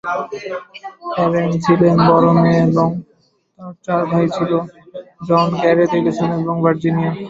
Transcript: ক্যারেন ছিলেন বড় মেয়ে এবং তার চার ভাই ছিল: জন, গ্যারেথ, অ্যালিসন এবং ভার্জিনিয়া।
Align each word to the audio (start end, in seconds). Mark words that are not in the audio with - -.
ক্যারেন 1.13 1.49
ছিলেন 1.63 1.95
বড় 2.09 2.27
মেয়ে 2.35 2.61
এবং 2.67 2.87
তার 3.59 3.73
চার 3.85 4.01
ভাই 4.11 4.25
ছিল: 4.35 4.51
জন, 5.27 5.47
গ্যারেথ, 5.61 5.91
অ্যালিসন 5.93 6.29
এবং 6.39 6.55
ভার্জিনিয়া। 6.63 7.11